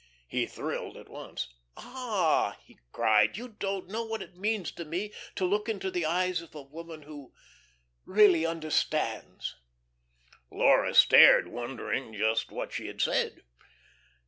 He 0.27 0.47
thrilled 0.47 0.97
at 0.97 1.09
once. 1.09 1.47
"Ah," 1.77 2.57
he 2.63 2.79
cried, 2.91 3.37
"you 3.37 3.49
don't 3.49 3.87
know 3.87 4.03
what 4.03 4.23
it 4.23 4.35
means 4.35 4.71
to 4.71 4.83
me 4.83 5.13
to 5.35 5.45
look 5.45 5.69
into 5.69 5.91
the 5.91 6.07
eyes 6.07 6.41
of 6.41 6.55
a 6.55 6.61
woman 6.63 7.03
who 7.03 7.33
really 8.03 8.43
understands." 8.43 9.55
Laura 10.49 10.95
stared, 10.95 11.49
wondering 11.49 12.15
just 12.15 12.49
what 12.51 12.73
she 12.73 12.87
had 12.87 12.99
said. 12.99 13.43